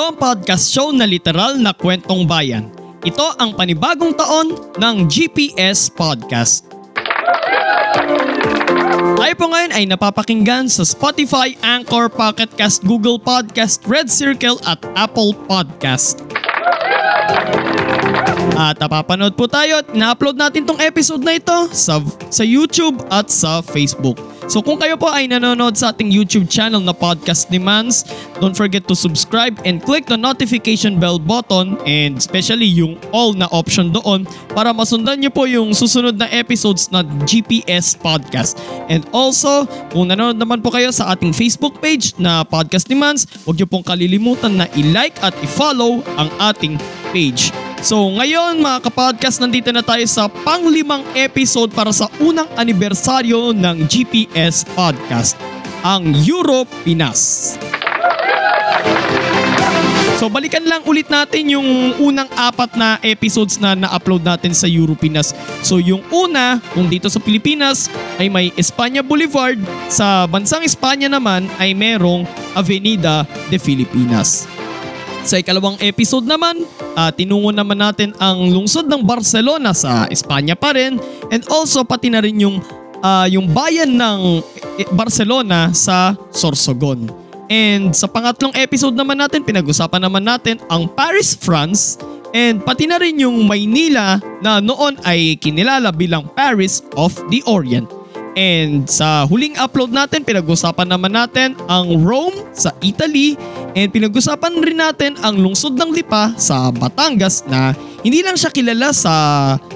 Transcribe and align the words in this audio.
Ito 0.00 0.16
ang 0.16 0.22
podcast 0.32 0.72
show 0.72 0.96
na 0.96 1.04
literal 1.04 1.60
na 1.60 1.76
kwentong 1.76 2.24
bayan. 2.24 2.72
Ito 3.04 3.36
ang 3.36 3.52
panibagong 3.52 4.16
taon 4.16 4.72
ng 4.80 4.96
GPS 5.04 5.92
Podcast. 5.92 6.64
Tayo 9.20 9.34
po 9.36 9.46
ngayon 9.52 9.76
ay 9.76 9.84
napapakinggan 9.84 10.72
sa 10.72 10.88
Spotify, 10.88 11.52
Anchor, 11.60 12.08
Pocket 12.08 12.48
Google 12.80 13.20
Podcast, 13.20 13.84
Red 13.84 14.08
Circle 14.08 14.56
at 14.64 14.80
Apple 14.96 15.36
Podcast. 15.44 16.24
At 18.56 18.80
napapanood 18.80 19.36
po 19.36 19.52
tayo 19.52 19.84
at 19.84 19.92
na-upload 19.92 20.40
natin 20.40 20.64
tong 20.64 20.80
episode 20.80 21.20
na 21.20 21.36
ito 21.36 21.68
sa, 21.76 22.00
sa 22.32 22.40
YouTube 22.40 23.04
at 23.12 23.28
sa 23.28 23.60
Facebook. 23.60 24.16
So 24.50 24.58
kung 24.58 24.82
kayo 24.82 24.98
po 24.98 25.06
ay 25.06 25.30
nanonood 25.30 25.78
sa 25.78 25.94
ating 25.94 26.10
YouTube 26.10 26.50
channel 26.50 26.82
na 26.82 26.90
Podcast 26.90 27.46
Demands, 27.54 28.02
don't 28.42 28.58
forget 28.58 28.82
to 28.90 28.98
subscribe 28.98 29.54
and 29.62 29.78
click 29.78 30.10
the 30.10 30.18
notification 30.18 30.98
bell 30.98 31.22
button 31.22 31.78
and 31.86 32.18
especially 32.18 32.66
yung 32.66 32.98
all 33.14 33.30
na 33.30 33.46
option 33.54 33.94
doon 33.94 34.26
para 34.50 34.74
masundan 34.74 35.22
nyo 35.22 35.30
po 35.30 35.46
yung 35.46 35.70
susunod 35.70 36.18
na 36.18 36.26
episodes 36.34 36.90
na 36.90 37.06
GPS 37.30 37.94
Podcast. 37.94 38.58
And 38.90 39.06
also, 39.14 39.70
kung 39.94 40.10
nanonood 40.10 40.42
naman 40.42 40.66
po 40.66 40.74
kayo 40.74 40.90
sa 40.90 41.14
ating 41.14 41.30
Facebook 41.30 41.78
page 41.78 42.18
na 42.18 42.42
Podcast 42.42 42.90
Demands, 42.90 43.30
huwag 43.46 43.54
nyo 43.54 43.70
pong 43.70 43.86
kalilimutan 43.86 44.58
na 44.58 44.66
i-like 44.74 45.14
at 45.22 45.30
i-follow 45.46 46.02
ang 46.18 46.26
ating 46.42 46.74
page. 47.14 47.54
So 47.80 47.96
ngayon 48.12 48.60
mga 48.60 48.92
kapodcast, 48.92 49.40
nandito 49.40 49.72
na 49.72 49.80
tayo 49.80 50.04
sa 50.04 50.28
panglimang 50.28 51.00
episode 51.16 51.72
para 51.72 51.88
sa 51.96 52.12
unang 52.20 52.44
anibersaryo 52.52 53.56
ng 53.56 53.88
GPS 53.88 54.68
Podcast, 54.76 55.40
ang 55.80 56.12
Europe 56.12 56.68
Pinas. 56.84 57.56
So 60.20 60.28
balikan 60.28 60.68
lang 60.68 60.84
ulit 60.84 61.08
natin 61.08 61.56
yung 61.56 61.96
unang 61.96 62.28
apat 62.36 62.76
na 62.76 63.00
episodes 63.00 63.56
na 63.56 63.72
na-upload 63.72 64.28
natin 64.28 64.52
sa 64.52 64.68
Europinas. 64.68 65.32
So 65.64 65.80
yung 65.80 66.04
una, 66.12 66.60
kung 66.76 66.92
dito 66.92 67.08
sa 67.08 67.16
Pilipinas 67.16 67.88
ay 68.20 68.28
may 68.28 68.52
Espanya 68.60 69.00
Boulevard, 69.00 69.56
sa 69.88 70.28
bansang 70.28 70.68
Espanya 70.68 71.08
naman 71.08 71.48
ay 71.56 71.72
merong 71.72 72.28
Avenida 72.52 73.24
de 73.48 73.56
Filipinas. 73.56 74.59
Sa 75.20 75.36
ikalawang 75.36 75.76
episode 75.84 76.24
naman, 76.24 76.64
uh, 76.96 77.12
tinungo 77.12 77.52
naman 77.52 77.76
natin 77.76 78.16
ang 78.16 78.40
lungsod 78.48 78.88
ng 78.88 79.04
Barcelona 79.04 79.76
sa 79.76 80.08
Espanya 80.08 80.56
pa 80.56 80.72
rin 80.72 80.96
and 81.28 81.44
also 81.52 81.84
pati 81.84 82.08
na 82.08 82.24
rin 82.24 82.40
yung, 82.40 82.56
uh, 83.04 83.28
yung 83.28 83.44
bayan 83.52 84.00
ng 84.00 84.40
Barcelona 84.96 85.76
sa 85.76 86.16
Sorsogon. 86.32 87.12
And 87.52 87.92
sa 87.92 88.08
pangatlong 88.08 88.56
episode 88.56 88.96
naman 88.96 89.20
natin, 89.20 89.44
pinag-usapan 89.44 90.00
naman 90.00 90.24
natin 90.24 90.56
ang 90.72 90.88
Paris, 90.88 91.36
France 91.36 92.00
and 92.32 92.62
pati 92.64 92.88
na 92.88 92.96
rin 92.96 93.20
yung 93.20 93.44
Maynila 93.44 94.22
na 94.40 94.62
noon 94.62 94.96
ay 95.04 95.36
kinilala 95.36 95.92
bilang 95.92 96.32
Paris 96.32 96.80
of 96.96 97.12
the 97.28 97.44
Orient. 97.44 97.99
And 98.38 98.86
sa 98.86 99.26
huling 99.26 99.58
upload 99.58 99.90
natin, 99.90 100.22
pinag-usapan 100.22 100.86
naman 100.86 101.18
natin 101.18 101.58
ang 101.66 101.98
Rome 102.06 102.34
sa 102.54 102.70
Italy 102.78 103.34
and 103.74 103.90
pinag-usapan 103.90 104.62
rin 104.62 104.78
natin 104.78 105.18
ang 105.26 105.34
lungsod 105.34 105.74
ng 105.74 105.90
Lipa 105.90 106.34
sa 106.38 106.70
Batangas 106.70 107.42
na 107.50 107.74
hindi 108.06 108.22
lang 108.22 108.38
siya 108.38 108.54
kilala 108.54 108.94
sa 108.94 109.14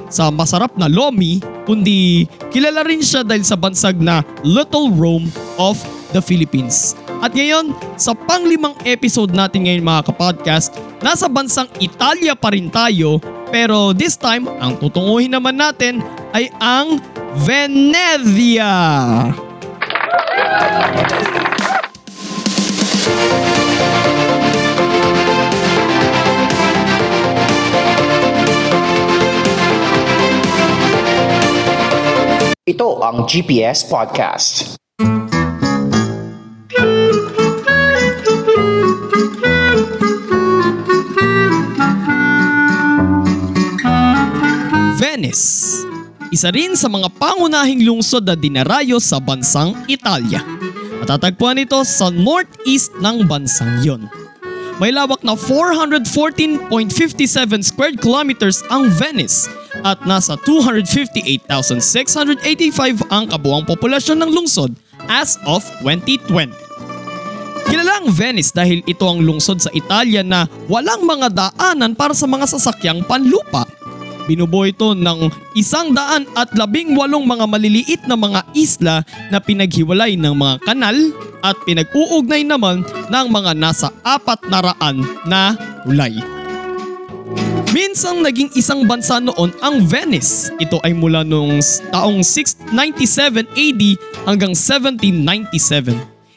sa 0.06 0.30
masarap 0.30 0.78
na 0.78 0.86
lomi, 0.86 1.42
kundi 1.66 2.30
kilala 2.54 2.86
rin 2.86 3.02
siya 3.02 3.26
dahil 3.26 3.42
sa 3.42 3.58
bansag 3.58 3.98
na 3.98 4.22
Little 4.46 4.94
Rome 4.94 5.26
of 5.58 5.74
the 6.14 6.22
Philippines. 6.22 6.94
At 7.18 7.34
ngayon, 7.34 7.74
sa 7.98 8.14
panglimang 8.14 8.78
episode 8.86 9.34
natin 9.34 9.66
ngayon 9.66 9.82
mga 9.82 10.14
kapodcast, 10.14 10.78
nasa 11.02 11.26
bansang 11.26 11.66
Italia 11.82 12.38
pa 12.38 12.54
rin 12.54 12.70
tayo 12.70 13.18
pero 13.54 13.94
this 13.94 14.18
time, 14.18 14.50
ang 14.58 14.82
tutunguhin 14.82 15.30
naman 15.30 15.54
natin 15.54 16.02
ay 16.34 16.50
ang 16.58 16.98
Venezia! 17.34 18.70
Ito 32.64 32.88
ang 33.02 33.26
GPS 33.26 33.84
Podcast. 33.90 34.83
Isa 46.34 46.50
rin 46.50 46.74
sa 46.74 46.90
mga 46.90 47.14
pangunahing 47.14 47.86
lungsod 47.86 48.26
na 48.26 48.34
dinarayo 48.34 48.98
sa 48.98 49.22
bansang 49.22 49.70
Italia. 49.86 50.42
Matatagpuan 50.98 51.62
ito 51.62 51.78
sa 51.86 52.10
northeast 52.10 52.90
ng 52.98 53.22
bansang 53.30 53.86
yon. 53.86 54.10
May 54.82 54.90
lawak 54.90 55.22
na 55.22 55.38
414.57 55.38 56.74
square 57.62 57.94
kilometers 57.94 58.66
ang 58.66 58.90
Venice 58.90 59.46
at 59.86 60.02
nasa 60.02 60.34
258,685 60.42 63.06
ang 63.14 63.30
kabuang 63.30 63.62
populasyon 63.62 64.26
ng 64.26 64.34
lungsod 64.34 64.74
as 65.06 65.38
of 65.46 65.62
2020. 65.86 66.50
Kilala 67.70 68.02
ang 68.02 68.10
Venice 68.10 68.50
dahil 68.50 68.82
ito 68.84 69.06
ang 69.06 69.22
lungsod 69.22 69.62
sa 69.62 69.70
Italia 69.70 70.26
na 70.26 70.50
walang 70.66 71.06
mga 71.06 71.30
daanan 71.30 71.94
para 71.94 72.12
sa 72.12 72.26
mga 72.26 72.50
sasakyang 72.50 73.06
panlupa 73.06 73.63
Binubuo 74.24 74.64
ito 74.64 74.96
ng 74.96 75.28
isang 75.52 75.92
daan 75.92 76.24
at 76.32 76.48
labing 76.56 76.96
walong 76.96 77.28
mga 77.28 77.44
maliliit 77.44 78.02
na 78.08 78.16
mga 78.16 78.40
isla 78.56 79.04
na 79.28 79.36
pinaghiwalay 79.36 80.16
ng 80.16 80.32
mga 80.32 80.64
kanal 80.64 80.96
at 81.44 81.56
pinag-uugnay 81.68 82.40
naman 82.40 82.80
ng 83.12 83.26
mga 83.28 83.52
nasa 83.52 83.92
apat 84.00 84.40
na 84.48 84.64
raan 84.64 85.04
na 85.28 85.52
ulay. 85.84 86.16
Minsang 87.74 88.22
naging 88.22 88.54
isang 88.54 88.86
bansa 88.86 89.18
noon 89.18 89.50
ang 89.58 89.82
Venice. 89.82 90.54
Ito 90.62 90.78
ay 90.86 90.94
mula 90.94 91.26
noong 91.26 91.58
taong 91.90 92.22
697 92.22 93.50
AD 93.50 93.82
hanggang 94.30 94.54
1797. 94.54 95.92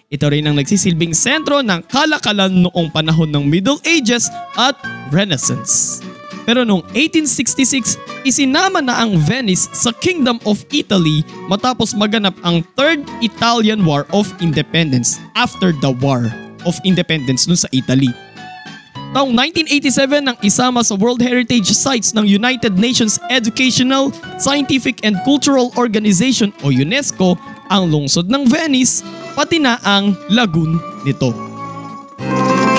Ito 0.07 0.25
rin 0.33 0.49
ang 0.49 0.55
nagsisilbing 0.57 1.13
sentro 1.13 1.61
ng 1.61 1.85
kalakalan 1.87 2.65
noong 2.65 2.89
panahon 2.89 3.29
ng 3.29 3.43
Middle 3.45 3.77
Ages 3.85 4.33
at 4.57 4.75
Renaissance. 5.13 6.01
Pero 6.47 6.63
noong 6.63 6.87
1866, 6.95 7.99
isinama 8.23 8.79
na 8.79 9.03
ang 9.03 9.19
Venice 9.19 9.67
sa 9.75 9.91
Kingdom 9.91 10.39
of 10.47 10.63
Italy 10.71 11.27
matapos 11.51 11.91
maganap 11.91 12.39
ang 12.47 12.63
Third 12.79 13.03
Italian 13.19 13.83
War 13.83 14.07
of 14.15 14.31
Independence 14.39 15.19
after 15.35 15.75
the 15.83 15.91
War 15.99 16.31
of 16.63 16.79
Independence 16.87 17.51
nun 17.51 17.59
sa 17.59 17.67
Italy. 17.75 18.15
Taong 19.11 19.35
1987 19.35 20.23
nang 20.23 20.37
isama 20.39 20.83
sa 20.83 20.95
World 20.95 21.19
Heritage 21.19 21.71
Sites 21.75 22.15
ng 22.15 22.23
United 22.23 22.79
Nations 22.79 23.19
Educational, 23.27 24.15
Scientific 24.39 25.03
and 25.03 25.19
Cultural 25.27 25.75
Organization 25.75 26.55
o 26.63 26.71
UNESCO 26.71 27.35
ang 27.67 27.91
lungsod 27.91 28.31
ng 28.31 28.47
Venice 28.47 29.03
pati 29.35 29.59
na 29.59 29.79
ang 29.83 30.15
lagoon 30.31 30.79
nito. 31.03 31.46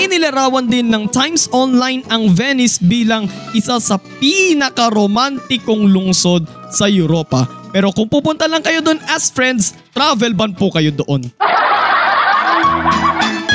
Inilarawan 0.09 0.65
din 0.65 0.89
ng 0.89 1.05
Times 1.13 1.53
Online 1.53 2.01
ang 2.09 2.33
Venice 2.33 2.81
bilang 2.81 3.29
isa 3.53 3.77
sa 3.77 4.01
pinaka-romantikong 4.01 5.85
lungsod 5.85 6.49
sa 6.73 6.89
Europa. 6.89 7.45
Pero 7.77 7.93
kung 7.93 8.09
pupunta 8.09 8.49
lang 8.49 8.65
kayo 8.65 8.81
doon 8.81 8.97
as 9.13 9.29
friends, 9.29 9.77
travel 9.93 10.33
ban 10.33 10.57
po 10.57 10.73
kayo 10.73 10.89
doon. 10.97 11.29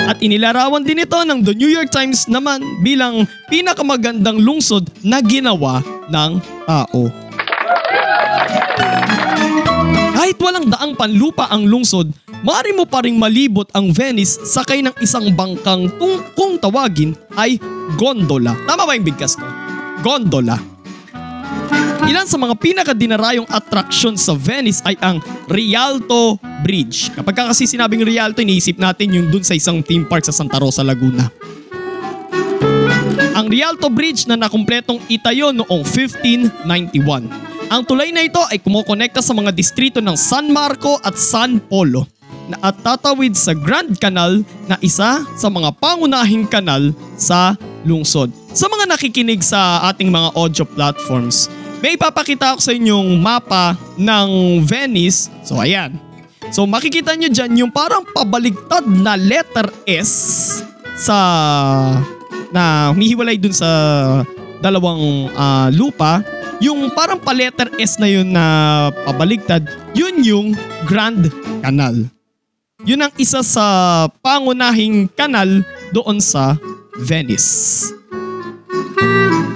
At 0.06 0.22
inilarawan 0.22 0.86
din 0.86 1.02
ito 1.02 1.18
ng 1.26 1.42
The 1.42 1.58
New 1.58 1.74
York 1.74 1.90
Times 1.90 2.30
naman 2.30 2.62
bilang 2.86 3.26
pinakamagandang 3.50 4.38
lungsod 4.38 4.94
na 5.02 5.26
ginawa 5.26 5.82
ng 6.14 6.38
tao. 6.70 7.10
Kahit 10.14 10.38
walang 10.38 10.70
daang 10.70 10.94
panlupa 10.94 11.50
ang 11.50 11.66
lungsod, 11.66 12.14
maaari 12.46 12.70
mo 12.78 12.86
pa 12.86 13.02
ring 13.02 13.18
malibot 13.18 13.66
ang 13.74 13.90
Venice 13.90 14.38
sakay 14.46 14.86
ng 14.86 14.94
isang 15.02 15.34
bangkang 15.34 15.90
kung, 15.98 16.22
kung 16.38 16.54
tawagin 16.62 17.18
ay 17.34 17.58
gondola. 17.98 18.54
Tama 18.70 18.86
ba 18.86 18.94
yung 18.94 19.10
bigkas 19.10 19.34
ko? 19.34 19.46
Gondola. 20.06 20.62
Ilan 22.04 22.28
sa 22.28 22.38
mga 22.38 22.60
pinakadinarayong 22.60 23.48
atraksyon 23.48 24.20
sa 24.20 24.38
Venice 24.38 24.86
ay 24.86 25.00
ang 25.02 25.18
Rialto 25.50 26.38
Bridge. 26.62 27.10
Kapag 27.16 27.34
ka 27.34 27.44
kasi 27.50 27.66
sinabing 27.66 28.06
Rialto, 28.06 28.44
iniisip 28.44 28.78
natin 28.78 29.18
yung 29.18 29.34
dun 29.34 29.42
sa 29.42 29.58
isang 29.58 29.82
theme 29.82 30.06
park 30.06 30.28
sa 30.28 30.36
Santa 30.36 30.60
Rosa, 30.60 30.86
Laguna. 30.86 31.32
Ang 33.34 33.50
Rialto 33.50 33.90
Bridge 33.90 34.30
na 34.30 34.38
nakumpletong 34.38 35.02
itayo 35.10 35.50
noong 35.56 35.82
1591. 35.82 37.53
Ang 37.74 37.90
tulay 37.90 38.14
na 38.14 38.22
ito 38.22 38.38
ay 38.54 38.62
kumokonekta 38.62 39.18
sa 39.18 39.34
mga 39.34 39.50
distrito 39.50 39.98
ng 39.98 40.14
San 40.14 40.54
Marco 40.54 41.02
at 41.02 41.18
San 41.18 41.58
Polo 41.58 42.06
na 42.46 42.70
at 42.70 42.78
tatawid 42.86 43.34
sa 43.34 43.58
Grand 43.58 43.98
Canal 43.98 44.46
na 44.70 44.78
isa 44.78 45.26
sa 45.26 45.48
mga 45.50 45.74
pangunahing 45.82 46.46
kanal 46.46 46.94
sa 47.18 47.58
lungsod. 47.82 48.30
Sa 48.54 48.70
mga 48.70 48.94
nakikinig 48.94 49.42
sa 49.42 49.90
ating 49.90 50.14
mga 50.14 50.38
audio 50.38 50.70
platforms, 50.70 51.50
may 51.82 51.98
ipapakita 51.98 52.54
ako 52.54 52.62
sa 52.62 52.78
inyong 52.78 53.18
mapa 53.18 53.74
ng 53.98 54.62
Venice. 54.62 55.34
So 55.42 55.58
ayan. 55.58 55.98
So 56.54 56.70
makikita 56.70 57.18
nyo 57.18 57.34
dyan 57.34 57.58
yung 57.58 57.74
parang 57.74 58.06
pabaligtad 58.06 58.86
na 58.86 59.18
letter 59.18 59.66
S 59.90 60.62
sa 60.94 61.18
na 62.54 62.94
humihiwalay 62.94 63.42
dun 63.42 63.50
sa 63.50 63.66
dalawang 64.62 65.34
ah, 65.34 65.74
lupa. 65.74 66.22
Yung 66.64 66.88
parang 66.96 67.20
pa 67.20 67.36
letter 67.36 67.68
S 67.76 68.00
na 68.00 68.08
yun 68.08 68.32
na 68.32 68.88
pabaligtad, 69.04 69.68
yun 69.92 70.24
yung 70.24 70.48
Grand 70.88 71.28
Canal. 71.60 72.08
Yun 72.88 73.04
ang 73.04 73.12
isa 73.20 73.44
sa 73.44 73.66
pangunahing 74.24 75.12
kanal 75.12 75.60
doon 75.92 76.24
sa 76.24 76.56
Venice. 77.04 77.92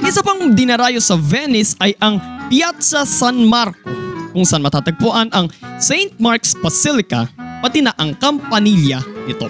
Isa 0.04 0.20
pang 0.20 0.52
dinarayo 0.52 1.00
sa 1.00 1.16
Venice 1.16 1.80
ay 1.80 1.96
ang 2.04 2.20
Piazza 2.52 3.08
San 3.08 3.40
Marco 3.48 3.88
kung 4.36 4.44
saan 4.44 4.68
matatagpuan 4.68 5.32
ang 5.32 5.48
St. 5.80 6.12
Mark's 6.20 6.60
Basilica 6.60 7.32
pati 7.64 7.80
na 7.80 7.96
ang 7.96 8.20
kampanilya 8.20 9.00
nito. 9.24 9.48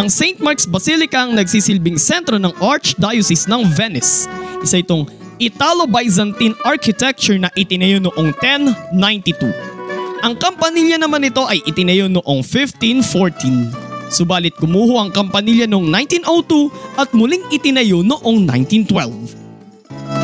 Ang 0.00 0.08
St. 0.08 0.40
Mark's 0.40 0.64
Basilica 0.64 1.28
ang 1.28 1.36
nagsisilbing 1.36 2.00
sentro 2.00 2.40
ng 2.40 2.56
Archdiocese 2.56 3.52
ng 3.52 3.68
Venice. 3.68 4.32
Isa 4.64 4.80
itong 4.80 5.23
Italo-Byzantine 5.44 6.56
architecture 6.64 7.36
na 7.36 7.52
itinayo 7.52 8.00
noong 8.00 8.32
1092. 8.40 10.24
Ang 10.24 10.40
kampanilya 10.40 10.96
naman 10.96 11.20
nito 11.20 11.44
ay 11.44 11.60
itinayo 11.68 12.08
noong 12.08 12.40
1514. 12.40 14.08
Subalit 14.08 14.56
gumuho 14.56 14.96
ang 14.96 15.12
kampanilya 15.12 15.68
noong 15.68 15.92
1902 15.92 16.72
at 16.96 17.12
muling 17.12 17.44
itinayo 17.52 18.00
noong 18.00 18.48
1912. 18.48 19.36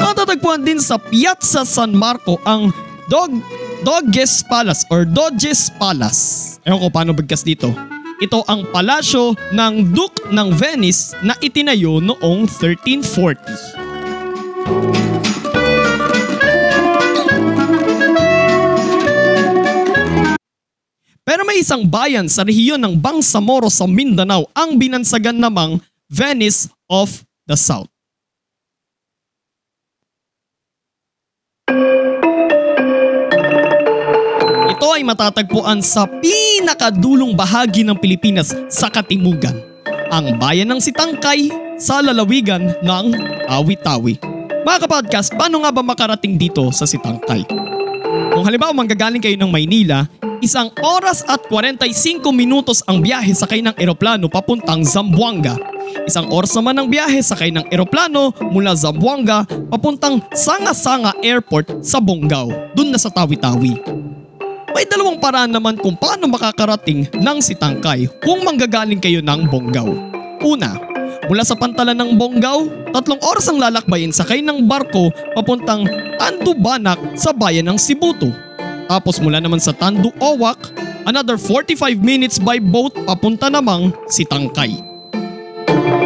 Matatagpuan 0.00 0.64
din 0.64 0.80
sa 0.80 0.96
Piazza 0.96 1.68
San 1.68 1.92
Marco 1.92 2.40
ang 2.48 2.72
Dog 3.12 3.36
Doges 3.84 4.40
Palace 4.48 4.88
or 4.88 5.04
Doges 5.04 5.68
Palace. 5.76 6.56
Ewan 6.64 6.80
ko 6.80 6.88
paano 6.92 7.12
bigkas 7.16 7.44
dito. 7.44 7.72
Ito 8.20 8.44
ang 8.44 8.68
palasyo 8.68 9.32
ng 9.56 9.96
Duke 9.96 10.28
ng 10.28 10.52
Venice 10.52 11.16
na 11.24 11.32
itinayo 11.40 12.04
noong 12.04 12.44
1340. 12.44 13.80
May 21.50 21.66
isang 21.66 21.82
bayan 21.82 22.30
sa 22.30 22.46
rehiyon 22.46 22.78
ng 22.78 22.94
Bangsamoro 22.94 23.66
sa 23.66 23.82
Mindanao 23.82 24.46
ang 24.54 24.78
binansagan 24.78 25.34
namang 25.34 25.82
Venice 26.06 26.70
of 26.86 27.10
the 27.42 27.58
South. 27.58 27.90
Ito 34.70 34.86
ay 34.94 35.02
matatagpuan 35.02 35.82
sa 35.82 36.06
pinakadulong 36.22 37.34
bahagi 37.34 37.82
ng 37.82 37.98
Pilipinas 37.98 38.54
sa 38.70 38.86
Katimugan, 38.86 39.58
ang 40.14 40.38
bayan 40.38 40.70
ng 40.70 40.78
Sitangkay 40.78 41.50
sa 41.82 41.98
lalawigan 41.98 42.78
ng 42.78 43.06
Awi-Tawi. 43.50 44.22
Mga 44.62 44.78
kapodcast, 44.86 45.34
paano 45.34 45.66
nga 45.66 45.74
ba 45.74 45.82
makarating 45.82 46.38
dito 46.38 46.70
sa 46.70 46.86
Sitangkay? 46.86 47.42
Kung 48.38 48.46
halimbawa 48.46 48.70
manggagaling 48.70 49.18
kayo 49.18 49.34
ng 49.34 49.50
Maynila, 49.50 50.06
isang 50.40 50.72
oras 50.80 51.20
at 51.28 51.44
45 51.52 52.24
minutos 52.32 52.80
ang 52.88 53.04
biyahe 53.04 53.32
sakay 53.36 53.60
ng 53.60 53.76
eroplano 53.76 54.26
papuntang 54.26 54.80
Zamboanga. 54.82 55.56
Isang 56.08 56.32
oras 56.32 56.56
naman 56.56 56.80
ang 56.80 56.88
biyahe 56.88 57.20
sakay 57.20 57.52
ng 57.52 57.68
eroplano 57.68 58.32
mula 58.48 58.72
Zamboanga 58.72 59.44
papuntang 59.68 60.24
Sanga-Sanga 60.32 61.16
Airport 61.20 61.84
sa 61.84 62.00
Bonggao, 62.00 62.72
dun 62.72 62.88
na 62.88 62.98
sa 62.98 63.12
Tawi-Tawi. 63.12 63.74
May 64.72 64.88
dalawang 64.88 65.20
paraan 65.20 65.52
naman 65.52 65.76
kung 65.76 65.94
paano 66.00 66.24
makakarating 66.32 67.04
ng 67.12 67.38
Sitangkay 67.44 68.08
kung 68.24 68.40
manggagaling 68.40 69.02
kayo 69.02 69.20
ng 69.20 69.44
Bonggao. 69.44 69.92
Una, 70.40 70.80
mula 71.28 71.44
sa 71.44 71.52
pantalan 71.52 71.96
ng 72.00 72.16
Bonggao, 72.16 72.90
tatlong 72.96 73.20
oras 73.20 73.44
ang 73.52 73.60
lalakbayin 73.60 74.14
sakay 74.14 74.40
ng 74.40 74.64
barko 74.64 75.12
papuntang 75.36 75.84
Tandubanak 76.16 77.00
sa 77.16 77.32
bayan 77.32 77.68
ng 77.68 77.78
Sibuto. 77.80 78.49
Tapos 78.90 79.22
mula 79.22 79.38
naman 79.38 79.62
sa 79.62 79.70
Tandu 79.70 80.10
Owak, 80.18 80.74
another 81.06 81.38
45 81.38 81.94
minutes 82.02 82.42
by 82.42 82.58
boat 82.58 82.90
papunta 83.06 83.46
namang 83.46 83.94
Sitangkay. 84.10 84.82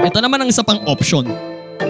Ito 0.05 0.21
naman 0.21 0.45
ang 0.45 0.53
isa 0.53 0.61
pang 0.61 0.85
option. 0.85 1.25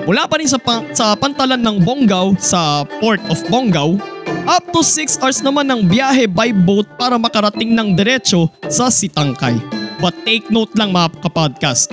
Mula 0.06 0.31
pa 0.31 0.38
rin 0.38 0.46
sa, 0.46 0.62
pa- 0.62 0.87
sa 0.94 1.19
pantalan 1.19 1.58
ng 1.58 1.82
Bonggao 1.82 2.38
sa 2.38 2.87
Port 3.02 3.19
of 3.26 3.43
Bonggao, 3.50 3.99
up 4.46 4.62
to 4.70 4.87
6 4.87 5.19
hours 5.19 5.43
naman 5.43 5.67
ng 5.67 5.91
biyahe 5.91 6.31
by 6.31 6.55
boat 6.55 6.87
para 6.94 7.19
makarating 7.19 7.75
ng 7.75 7.99
diretsyo 7.99 8.47
sa 8.70 8.87
Sitangkay. 8.87 9.58
But 9.99 10.14
take 10.23 10.47
note 10.55 10.79
lang 10.79 10.94
mga 10.94 11.26
kapodcast. 11.26 11.90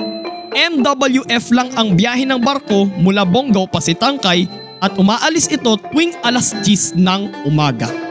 MWF 0.53 1.45
lang 1.49 1.73
ang 1.73 1.97
biyahe 1.97 2.21
ng 2.29 2.37
barko 2.37 2.85
mula 3.01 3.25
Bonggao 3.25 3.65
pa 3.65 3.81
Sitangkay 3.81 4.45
at 4.77 4.93
umaalis 4.93 5.49
ito 5.49 5.73
tuwing 5.89 6.13
alas 6.21 6.53
10 6.53 7.01
ng 7.01 7.49
umaga. 7.49 8.10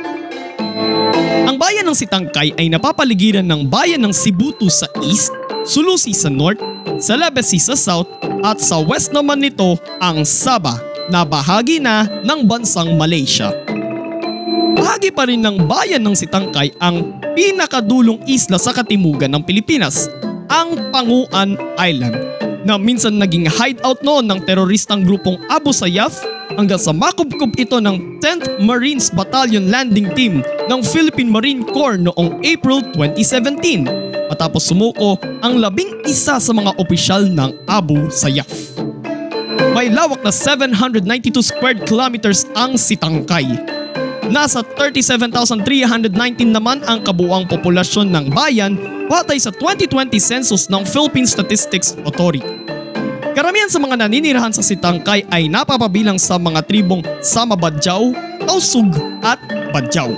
Bayan 1.61 1.85
ng 1.85 1.93
Sitangkay 1.93 2.57
ay 2.57 2.73
napapaligiran 2.73 3.45
ng 3.45 3.69
bayan 3.69 4.01
ng 4.01 4.17
Sibutu 4.17 4.73
sa 4.73 4.89
east, 5.05 5.29
Sulusi 5.69 6.17
sa 6.17 6.33
north, 6.33 6.57
Salabesi 6.97 7.61
sa 7.61 7.77
south 7.77 8.09
at 8.41 8.57
sa 8.65 8.81
west 8.81 9.13
naman 9.13 9.45
nito 9.45 9.77
ang 10.01 10.25
Sabah 10.25 10.81
na 11.13 11.21
bahagi 11.21 11.77
na 11.77 12.09
ng 12.25 12.49
bansang 12.49 12.97
Malaysia. 12.97 13.53
Bahagi 14.73 15.13
pa 15.13 15.29
rin 15.29 15.45
ng 15.45 15.69
bayan 15.69 16.01
ng 16.01 16.17
Sitangkay 16.17 16.73
ang 16.81 17.21
pinakadulong 17.37 18.25
isla 18.25 18.57
sa 18.57 18.73
katimugan 18.73 19.29
ng 19.37 19.45
Pilipinas, 19.45 20.09
ang 20.49 20.89
Panguan 20.89 21.61
Island, 21.77 22.17
na 22.65 22.81
minsan 22.81 23.21
naging 23.21 23.45
hideout 23.53 24.01
noon 24.01 24.25
ng 24.33 24.41
teroristang 24.49 25.05
grupong 25.05 25.37
Abu 25.53 25.77
Sayyaf 25.77 26.25
hanggang 26.55 26.81
sa 26.81 26.91
makubkob 26.91 27.55
ito 27.59 27.79
ng 27.79 28.19
10th 28.19 28.59
Marines 28.63 29.11
Battalion 29.13 29.71
Landing 29.71 30.11
Team 30.15 30.43
ng 30.67 30.81
Philippine 30.83 31.31
Marine 31.31 31.63
Corps 31.63 32.01
noong 32.01 32.43
April 32.43 32.83
2017 32.95 33.87
matapos 34.31 34.71
sumuko 34.71 35.19
ang 35.43 35.59
labing 35.59 36.03
isa 36.07 36.39
sa 36.39 36.53
mga 36.55 36.75
opisyal 36.79 37.27
ng 37.27 37.51
Abu 37.67 38.11
Sayyaf. 38.11 38.49
May 39.75 39.93
lawak 39.93 40.23
na 40.27 40.33
792 40.35 41.43
square 41.43 41.79
kilometers 41.85 42.47
ang 42.59 42.75
Sitangkay. 42.75 43.47
Nasa 44.31 44.63
37,319 44.63 46.07
naman 46.55 46.79
ang 46.87 47.03
kabuang 47.03 47.51
populasyon 47.51 48.15
ng 48.15 48.25
bayan 48.31 48.79
batay 49.11 49.43
sa 49.43 49.51
2020 49.51 50.15
census 50.23 50.71
ng 50.71 50.87
Philippine 50.87 51.27
Statistics 51.27 51.99
Authority. 52.07 52.60
Karamihan 53.31 53.71
sa 53.71 53.79
mga 53.79 53.95
naninirahan 54.07 54.51
sa 54.51 54.63
Sitangkay 54.63 55.23
ay 55.31 55.47
napapabilang 55.47 56.19
sa 56.19 56.35
mga 56.35 56.67
tribong 56.67 57.03
Sama 57.23 57.55
Badjaw, 57.55 58.11
Tausug 58.43 58.91
at 59.23 59.39
Badjaw. 59.71 60.11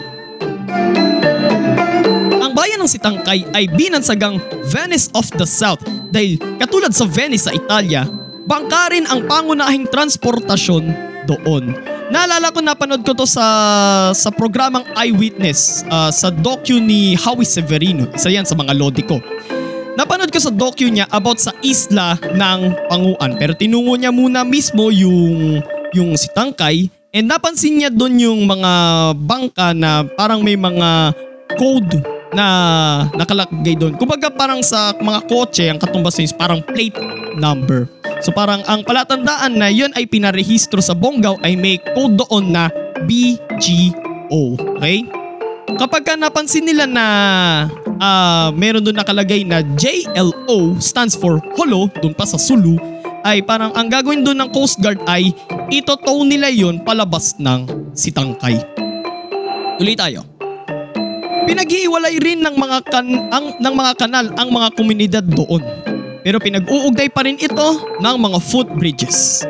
Ang 2.40 2.52
bayan 2.57 2.81
ng 2.81 2.88
Sitangkay 2.88 3.45
ay 3.52 3.69
binansagang 3.69 4.40
Venice 4.73 5.12
of 5.12 5.28
the 5.37 5.45
South 5.45 5.85
dahil 6.09 6.40
katulad 6.57 6.97
sa 6.97 7.04
Venice 7.04 7.49
sa 7.49 7.52
Italia, 7.52 8.09
bangka 8.49 8.92
rin 8.97 9.04
ang 9.04 9.28
pangunahing 9.28 9.88
transportasyon 9.92 11.12
doon. 11.28 11.76
Naalala 12.12 12.52
ko 12.52 12.61
napanood 12.61 13.09
ko 13.09 13.16
to 13.16 13.25
sa 13.25 13.45
sa 14.12 14.28
programang 14.28 14.85
Eyewitness 14.92 15.81
ah, 15.88 16.12
sa 16.12 16.28
docu 16.28 16.76
ni 16.76 17.16
Howie 17.16 17.49
Severino. 17.49 18.04
Isa 18.12 18.28
yan 18.28 18.45
sa 18.45 18.52
mga 18.52 18.76
lodi 18.76 19.00
ko. 19.00 19.16
Napanood 19.92 20.32
ko 20.32 20.40
sa 20.40 20.49
docu 20.49 20.88
niya 20.88 21.04
about 21.12 21.37
sa 21.37 21.52
isla 21.61 22.16
ng 22.16 22.61
Panguan 22.88 23.37
pero 23.37 23.52
tinungo 23.52 23.92
niya 23.96 24.08
muna 24.08 24.40
mismo 24.40 24.88
yung 24.88 25.61
yung 25.92 26.16
Sitangkay 26.16 26.88
and 27.12 27.28
napansin 27.28 27.76
niya 27.76 27.90
doon 27.92 28.16
yung 28.16 28.40
mga 28.49 28.72
bangka 29.20 29.76
na 29.76 30.00
parang 30.16 30.40
may 30.40 30.56
mga 30.56 31.12
code 31.61 32.00
na 32.32 32.46
nakalagay 33.12 33.76
doon. 33.76 33.92
Kumbaga 34.00 34.32
parang 34.32 34.64
sa 34.64 34.96
mga 34.96 35.20
kotse, 35.28 35.68
ang 35.68 35.76
katumbas 35.76 36.16
is 36.16 36.32
parang 36.32 36.64
plate 36.64 36.96
number. 37.37 37.84
So 38.25 38.32
parang 38.32 38.64
ang 38.64 38.88
palatandaan 38.88 39.61
na 39.61 39.68
yun 39.68 39.92
ay 39.92 40.08
pinarehistro 40.08 40.80
sa 40.80 40.96
Bonggao 40.96 41.37
ay 41.44 41.52
may 41.61 41.76
code 41.92 42.16
doon 42.16 42.49
na 42.49 42.72
BGO. 43.04 44.56
Okay? 44.80 45.04
Kapag 45.76 46.02
ka 46.08 46.14
napansin 46.16 46.64
nila 46.64 46.88
na 46.88 47.04
ah, 48.02 48.50
meron 48.50 48.82
doon 48.82 48.99
nakalagay 48.99 49.47
na 49.47 49.62
JLO 49.78 50.75
stands 50.82 51.14
for 51.14 51.38
Holo, 51.54 51.87
doon 52.02 52.12
pa 52.12 52.26
sa 52.26 52.35
Sulu, 52.35 52.75
ay 53.23 53.38
parang 53.47 53.71
ang 53.78 53.87
gagawin 53.87 54.26
doon 54.26 54.42
ng 54.42 54.50
Coast 54.50 54.82
Guard 54.82 54.99
ay 55.06 55.30
itotow 55.71 56.26
nila 56.26 56.50
yon 56.50 56.82
palabas 56.82 57.38
ng 57.38 57.94
sitangkay. 57.94 58.59
Tuloy 59.78 59.94
tayo. 59.94 60.26
Pinaghihiwalay 61.47 62.23
rin 62.23 62.42
ng 62.42 62.54
mga 62.54 62.78
kan 62.87 63.06
ang 63.30 63.59
ng 63.59 63.75
mga 63.75 63.92
kanal 63.99 64.26
ang 64.38 64.49
mga 64.50 64.68
komunidad 64.78 65.25
doon. 65.26 65.62
Pero 66.23 66.38
pinag-uugnay 66.38 67.11
pa 67.11 67.26
rin 67.26 67.35
ito 67.35 67.68
ng 67.99 68.16
mga 68.18 68.38
footbridges. 68.47 69.42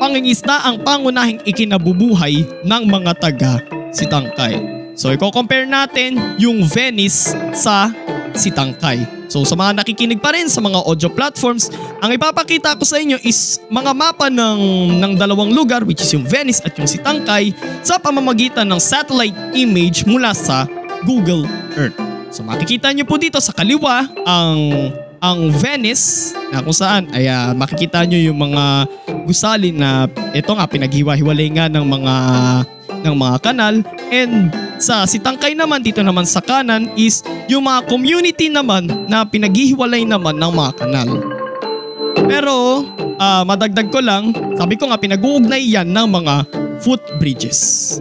Pangingisda 0.00 0.64
ang 0.64 0.80
pangunahing 0.80 1.44
ikinabubuhay 1.44 2.44
ng 2.64 2.82
mga 2.88 3.12
taga 3.20 3.52
Sitangkay. 3.92 4.75
So 4.96 5.12
i-compare 5.12 5.68
natin 5.68 6.16
yung 6.40 6.64
Venice 6.64 7.36
sa 7.52 7.92
Sitangkay. 8.32 9.28
So 9.28 9.44
sa 9.44 9.52
mga 9.52 9.84
nakikinig 9.84 10.24
pa 10.24 10.32
rin 10.32 10.48
sa 10.48 10.64
mga 10.64 10.88
audio 10.88 11.12
platforms, 11.12 11.68
ang 12.00 12.08
ipapakita 12.16 12.72
ko 12.80 12.84
sa 12.88 12.96
inyo 12.96 13.20
is 13.20 13.60
mga 13.68 13.92
mapa 13.92 14.32
ng, 14.32 14.60
ng 14.96 15.12
dalawang 15.20 15.52
lugar 15.52 15.84
which 15.84 16.00
is 16.00 16.08
yung 16.16 16.24
Venice 16.24 16.64
at 16.64 16.72
yung 16.80 16.88
Sitangkay 16.88 17.52
sa 17.84 18.00
pamamagitan 18.00 18.64
ng 18.64 18.80
satellite 18.80 19.36
image 19.52 20.08
mula 20.08 20.32
sa 20.32 20.64
Google 21.04 21.44
Earth. 21.76 21.96
So 22.32 22.40
makikita 22.40 22.88
nyo 22.96 23.04
po 23.04 23.20
dito 23.20 23.36
sa 23.36 23.52
kaliwa 23.52 24.08
ang 24.24 24.60
ang 25.20 25.48
Venice 25.52 26.32
na 26.52 26.64
kung 26.64 26.76
saan 26.76 27.08
ay 27.12 27.28
ah, 27.28 27.52
makikita 27.52 28.04
nyo 28.04 28.20
yung 28.20 28.36
mga 28.36 28.88
gusali 29.28 29.76
na 29.76 30.08
ito 30.32 30.52
nga 30.52 30.68
pinaghiwa-hiwalay 30.68 31.52
nga 31.52 31.66
ng 31.68 31.84
mga 31.84 32.14
ng 33.04 33.14
mga 33.16 33.36
kanal 33.44 33.74
and 34.12 34.52
sa 34.78 35.08
Sitangkay 35.08 35.56
naman 35.56 35.80
dito 35.80 36.04
naman 36.04 36.28
sa 36.28 36.44
kanan 36.44 36.92
is 36.98 37.24
yung 37.48 37.64
mga 37.64 37.88
community 37.88 38.46
naman 38.52 38.88
na 39.08 39.24
pinaghihiwalay 39.24 40.04
naman 40.04 40.36
ng 40.36 40.52
mga 40.52 40.72
kanal. 40.78 41.10
Pero 42.26 42.84
ah, 43.20 43.42
madagdag 43.46 43.88
ko 43.88 44.00
lang, 44.02 44.34
sabi 44.56 44.74
ko 44.76 44.90
nga 44.90 45.00
pinag-uugnay 45.00 45.62
yan 45.62 45.88
ng 45.88 46.06
mga 46.08 46.34
footbridges. 46.82 48.00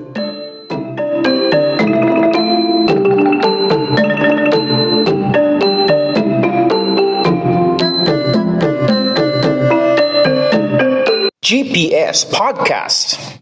GPS 11.45 12.25
Podcast. 12.25 13.34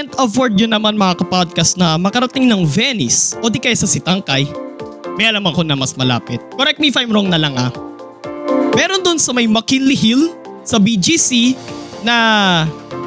Can't 0.00 0.16
afford 0.16 0.56
yun 0.56 0.72
naman 0.72 0.96
mga 0.96 1.20
kapodcast 1.20 1.76
na 1.76 2.00
makarating 2.00 2.48
ng 2.48 2.64
Venice 2.64 3.36
o 3.44 3.52
di 3.52 3.60
kaya 3.60 3.76
sa 3.76 3.84
Sitangkay, 3.84 4.48
may 5.20 5.28
alam 5.28 5.44
ako 5.44 5.60
na 5.60 5.76
mas 5.76 5.92
malapit. 5.92 6.40
Correct 6.56 6.80
me 6.80 6.88
if 6.88 6.96
I'm 6.96 7.12
wrong 7.12 7.28
na 7.28 7.36
lang 7.36 7.52
ah. 7.60 7.68
Meron 8.72 9.04
dun 9.04 9.20
sa 9.20 9.36
may 9.36 9.44
McKinley 9.44 9.92
Hill 9.92 10.32
sa 10.64 10.80
BGC 10.80 11.52
na 12.00 12.16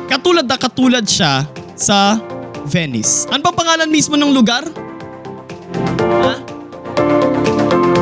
katulad 0.05 0.45
na 0.45 0.53
katulad 0.53 1.01
siya 1.09 1.49
sa 1.73 2.21
Venice. 2.69 3.25
Ano 3.33 3.41
ba 3.41 3.49
pangalan 3.49 3.89
mismo 3.89 4.13
ng 4.13 4.29
lugar? 4.29 4.61
Ha? 5.97 6.33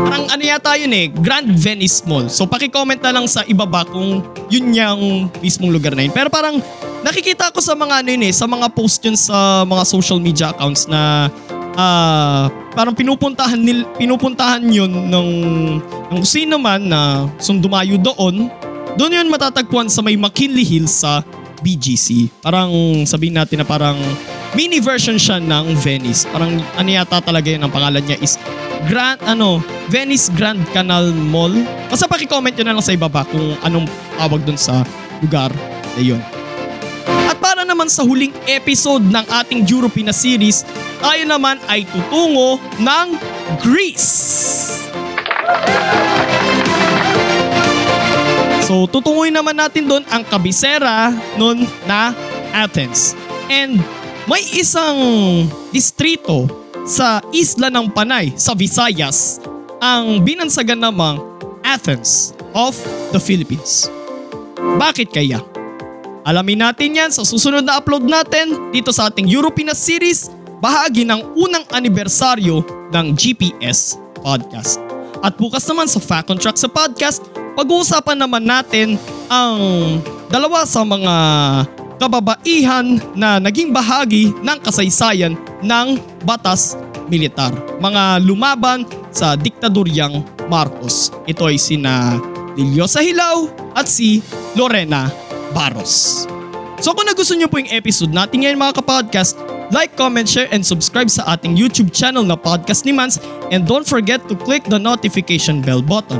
Parang 0.03 0.25
ano 0.35 0.43
yata 0.43 0.75
yun 0.75 0.91
eh, 0.91 1.07
Grand 1.07 1.47
Venice 1.47 2.03
Mall. 2.03 2.27
So 2.27 2.43
paki-comment 2.43 2.99
na 2.99 3.15
lang 3.15 3.23
sa 3.31 3.47
ibaba 3.47 3.87
kung 3.87 4.19
yun 4.51 4.75
yung 4.75 5.31
mismong 5.39 5.71
lugar 5.71 5.95
na 5.95 6.03
yun. 6.03 6.11
Pero 6.11 6.27
parang 6.27 6.59
nakikita 7.01 7.49
ko 7.49 7.59
sa 7.59 7.73
mga 7.73 8.01
ano 8.05 8.09
yun 8.13 8.23
eh, 8.29 8.33
sa 8.33 8.45
mga 8.45 8.67
post 8.73 9.01
yun 9.05 9.17
sa 9.17 9.65
mga 9.65 9.83
social 9.85 10.19
media 10.21 10.53
accounts 10.53 10.85
na 10.85 11.29
ah 11.75 12.51
parang 12.75 12.95
pinupuntahan 12.95 13.59
nil, 13.59 13.83
pinupuntahan 13.95 14.63
yun 14.63 14.89
ng 14.89 15.29
ng 16.11 16.21
sino 16.23 16.59
man 16.59 16.87
na 16.87 17.27
sundumayo 17.41 17.99
doon. 17.99 18.47
Doon 18.99 19.23
yun 19.23 19.31
matatagpuan 19.31 19.87
sa 19.87 20.03
may 20.03 20.19
McKinley 20.19 20.67
Hills 20.67 21.03
sa 21.03 21.23
BGC. 21.63 22.27
Parang 22.43 22.71
sabihin 23.07 23.37
natin 23.37 23.63
na 23.63 23.67
parang 23.67 23.95
mini 24.57 24.83
version 24.83 25.15
siya 25.15 25.39
ng 25.39 25.77
Venice. 25.79 26.27
Parang 26.27 26.59
ano 26.75 26.89
yata 26.89 27.23
talaga 27.23 27.47
yun 27.47 27.63
ang 27.63 27.71
pangalan 27.71 28.03
niya 28.03 28.19
is 28.19 28.35
Grand 28.89 29.21
ano 29.23 29.61
Venice 29.87 30.27
Grand 30.33 30.59
Canal 30.75 31.13
Mall. 31.13 31.53
Basta 31.87 32.09
paki-comment 32.09 32.51
nyo 32.57 32.65
na 32.65 32.73
lang 32.75 32.83
sa 32.83 32.91
ibaba 32.91 33.23
kung 33.29 33.55
anong 33.63 33.87
tawag 34.17 34.41
dun 34.43 34.59
sa 34.59 34.83
lugar 35.23 35.53
na 35.95 36.01
yun. 36.01 36.19
Para 37.41 37.65
naman 37.65 37.89
sa 37.89 38.05
huling 38.05 38.31
episode 38.45 39.01
ng 39.01 39.25
ating 39.41 39.65
Europina 39.65 40.13
series, 40.13 40.61
tayo 41.01 41.25
naman 41.25 41.57
ay 41.65 41.89
tutungo 41.89 42.61
ng 42.77 43.17
Greece. 43.65 44.13
So 48.61 48.85
tutunguin 48.87 49.33
naman 49.33 49.57
natin 49.57 49.89
doon 49.89 50.05
ang 50.13 50.21
kabisera 50.23 51.11
nun 51.35 51.65
na 51.89 52.13
Athens. 52.53 53.17
And 53.49 53.81
may 54.29 54.45
isang 54.55 54.95
distrito 55.73 56.45
sa 56.85 57.25
isla 57.33 57.73
ng 57.73 57.89
Panay 57.89 58.37
sa 58.37 58.53
Visayas 58.55 59.41
ang 59.81 60.21
binansagan 60.21 60.77
namang 60.77 61.19
Athens 61.65 62.37
of 62.53 62.77
the 63.09 63.19
Philippines. 63.19 63.89
Bakit 64.55 65.09
kaya? 65.09 65.50
Alamin 66.21 66.61
natin 66.61 66.93
yan 66.93 67.09
sa 67.09 67.25
susunod 67.25 67.65
na 67.65 67.81
upload 67.81 68.05
natin 68.05 68.69
dito 68.69 68.93
sa 68.93 69.09
ating 69.09 69.25
Europina 69.25 69.73
series, 69.73 70.29
bahagi 70.61 71.01
ng 71.01 71.33
unang 71.33 71.65
anibersaryo 71.73 72.61
ng 72.93 73.17
GPS 73.17 73.97
Podcast. 74.21 74.77
At 75.25 75.33
bukas 75.41 75.65
naman 75.65 75.89
sa 75.89 75.97
Fact 75.97 76.29
on 76.29 76.37
Track 76.37 76.61
sa 76.61 76.69
podcast, 76.69 77.25
pag-uusapan 77.57 78.21
naman 78.21 78.45
natin 78.45 79.01
ang 79.33 79.57
dalawa 80.29 80.61
sa 80.61 80.85
mga 80.85 81.15
kababaihan 81.97 83.01
na 83.17 83.41
naging 83.41 83.73
bahagi 83.73 84.29
ng 84.45 84.57
kasaysayan 84.61 85.33
ng 85.65 85.97
batas 86.21 86.77
militar. 87.09 87.49
Mga 87.81 88.21
lumaban 88.21 88.85
sa 89.09 89.33
diktadoryang 89.33 90.21
Marcos. 90.49 91.09
Ito 91.25 91.49
ay 91.49 91.57
sina 91.57 92.21
Liliosa 92.53 93.01
Hilaw 93.01 93.49
at 93.73 93.89
si 93.89 94.21
Lorena 94.53 95.20
Barros. 95.51 96.25
So 96.81 96.97
kung 96.97 97.05
nagustuhan 97.05 97.45
nyo 97.45 97.49
po 97.51 97.61
yung 97.61 97.69
episode 97.69 98.09
natin 98.09 98.41
ngayon 98.41 98.57
mga 98.57 98.81
kapodcast, 98.81 99.37
like, 99.71 99.95
comment, 99.95 100.27
share, 100.27 100.49
and 100.51 100.65
subscribe 100.65 101.07
sa 101.07 101.23
ating 101.37 101.55
YouTube 101.55 101.93
channel 101.93 102.25
na 102.25 102.35
Podcast 102.35 102.83
ni 102.83 102.91
Mans 102.91 103.21
and 103.53 103.69
don't 103.69 103.87
forget 103.87 104.19
to 104.27 104.35
click 104.35 104.65
the 104.67 104.81
notification 104.81 105.63
bell 105.63 105.81
button. 105.81 106.19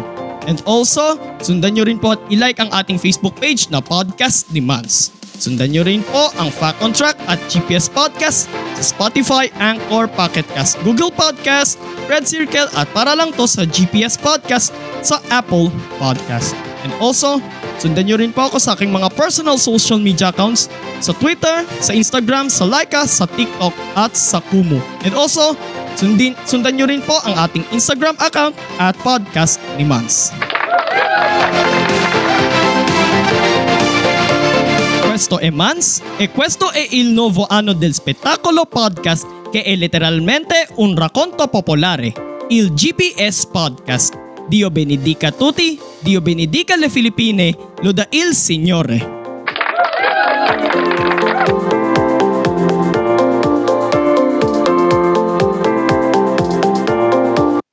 And 0.50 0.62
also, 0.66 1.18
sundan 1.42 1.78
nyo 1.78 1.86
rin 1.86 2.02
po 2.02 2.18
at 2.18 2.22
ilike 2.34 2.58
ang 2.58 2.74
ating 2.74 2.98
Facebook 2.98 3.38
page 3.38 3.70
na 3.70 3.84
Podcast 3.84 4.50
ni 4.50 4.64
Mans. 4.64 5.14
Sundan 5.42 5.74
nyo 5.74 5.82
rin 5.82 6.06
po 6.06 6.30
ang 6.38 6.54
Fact 6.54 6.82
on 6.86 6.94
Track 6.94 7.18
at 7.26 7.42
GPS 7.50 7.90
Podcast 7.90 8.46
sa 8.78 8.84
Spotify, 8.86 9.50
Anchor, 9.58 10.06
Pocket 10.06 10.46
Cast, 10.54 10.78
Google 10.86 11.10
Podcast, 11.10 11.82
Red 12.06 12.30
Circle 12.30 12.70
at 12.78 12.86
para 12.94 13.18
lang 13.18 13.34
to 13.34 13.50
sa 13.50 13.66
GPS 13.66 14.22
Podcast 14.22 14.70
sa 15.02 15.18
Apple 15.34 15.74
Podcast. 15.98 16.54
And 16.86 16.94
also, 17.02 17.42
sundan 17.82 18.06
nyo 18.06 18.22
rin 18.22 18.30
po 18.30 18.46
ako 18.46 18.62
sa 18.62 18.78
aking 18.78 18.94
mga 18.94 19.10
personal 19.18 19.58
social 19.58 19.98
media 19.98 20.30
accounts 20.30 20.70
sa 21.02 21.18
Twitter, 21.18 21.66
sa 21.82 21.98
Instagram, 21.98 22.46
sa 22.46 22.70
Laika, 22.70 23.10
sa 23.10 23.26
TikTok 23.26 23.74
at 23.98 24.14
sa 24.14 24.38
Kumu. 24.54 24.78
And 25.02 25.18
also, 25.18 25.58
sundin, 25.98 26.38
sundan 26.46 26.78
nyo 26.78 26.86
rin 26.86 27.02
po 27.02 27.18
ang 27.26 27.34
ating 27.42 27.66
Instagram 27.74 28.22
account 28.22 28.54
at 28.78 28.94
Podcast 29.02 29.58
ni 29.82 29.90
Mans. 29.90 30.30
Questo 35.10 35.42
è 35.42 35.50
Mans 35.50 36.06
e 36.22 36.30
questo 36.30 36.70
è 36.70 36.86
il 36.94 37.10
nuovo 37.10 37.50
anno 37.50 37.74
del 37.74 37.98
spettacolo 37.98 38.70
podcast 38.70 39.50
che 39.50 39.66
è 39.66 39.76
letteralmente 39.76 40.70
un 40.78 40.96
racconto 40.96 41.50
popolare, 41.50 42.46
il 42.54 42.72
GPS 42.74 43.46
Podcast. 43.50 44.21
Dio 44.48 44.70
benedica 44.70 45.32
tutti, 45.32 45.80
Dio 46.00 46.22
benedica 46.22 46.76
le 46.76 46.90
Filippine, 46.90 47.56
loda 47.82 48.08
il 48.10 48.34
Signore. 48.34 49.20